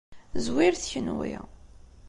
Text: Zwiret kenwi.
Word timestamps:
Zwiret 0.45 0.83
kenwi. 0.91 1.33